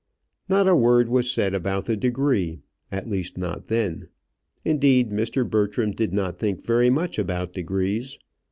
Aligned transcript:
Not 0.49 0.67
a 0.67 0.75
word 0.75 1.09
was 1.09 1.29
said 1.29 1.53
about 1.53 1.85
the 1.85 1.95
degree 1.95 2.61
at 2.91 3.07
least, 3.07 3.37
not 3.37 3.67
then. 3.67 4.07
Indeed 4.65 5.11
Mr. 5.11 5.47
Bertram 5.47 5.91
did 5.91 6.11
not 6.11 6.39
think 6.39 6.65
very 6.65 6.89
much 6.89 7.19
about 7.19 7.53
degrees. 7.53 8.17